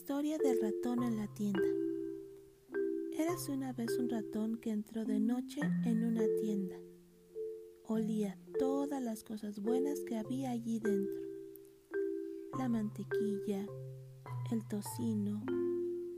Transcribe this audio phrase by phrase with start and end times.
[0.00, 1.68] Historia del ratón en la tienda.
[3.18, 6.76] Érase una vez un ratón que entró de noche en una tienda.
[7.82, 11.20] Olía todas las cosas buenas que había allí dentro.
[12.60, 13.66] La mantequilla,
[14.52, 15.42] el tocino,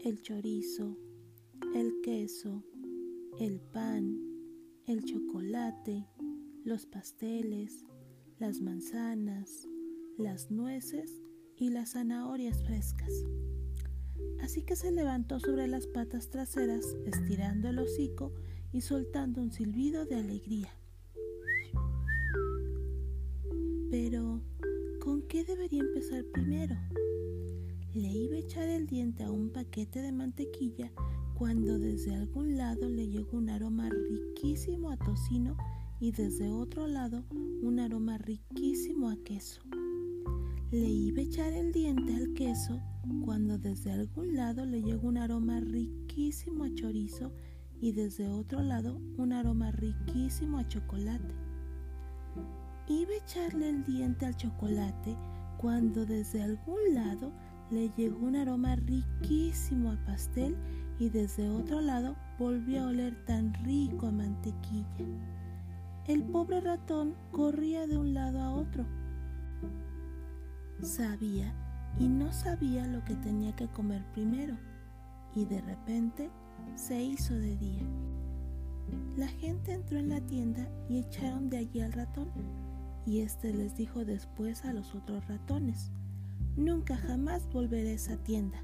[0.05, 0.99] el chorizo,
[1.75, 2.63] el queso,
[3.39, 4.21] el pan,
[4.87, 6.07] el chocolate,
[6.65, 7.87] los pasteles,
[8.39, 9.67] las manzanas,
[10.19, 11.23] las nueces
[11.57, 13.25] y las zanahorias frescas.
[14.43, 18.33] Así que se levantó sobre las patas traseras, estirando el hocico
[18.73, 20.71] y soltando un silbido de alegría.
[23.91, 24.41] Pero,
[25.01, 26.77] ¿con qué debería empezar primero?
[27.93, 30.93] Le iba a echar el diente a un paquete de mantequilla
[31.35, 35.57] cuando desde algún lado le llegó un aroma riquísimo a tocino
[35.99, 37.25] y desde otro lado
[37.63, 39.61] un aroma riquísimo a queso.
[40.73, 42.81] Le iba a echar el diente al queso
[43.25, 47.33] cuando desde algún lado le llegó un aroma riquísimo a chorizo
[47.81, 51.35] y desde otro lado un aroma riquísimo a chocolate.
[52.87, 55.17] Iba a echarle el diente al chocolate
[55.59, 57.33] cuando desde algún lado
[57.73, 60.57] le llegó un aroma riquísimo a pastel
[61.01, 64.87] y desde otro lado volvió a oler tan rico a mantequilla.
[66.07, 68.87] El pobre ratón corría de un lado a otro
[70.83, 71.55] Sabía
[71.99, 74.57] y no sabía lo que tenía que comer primero
[75.35, 76.31] y de repente
[76.75, 77.83] se hizo de día.
[79.17, 82.31] La gente entró en la tienda y echaron de allí al ratón
[83.07, 85.91] y éste les dijo después a los otros ratones,
[86.57, 88.63] nunca jamás volveré a esa tienda.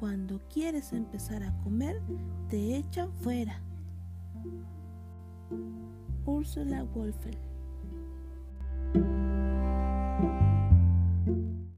[0.00, 2.00] Cuando quieres empezar a comer,
[2.48, 3.60] te echan fuera.
[6.24, 7.36] Úrsula Wolfel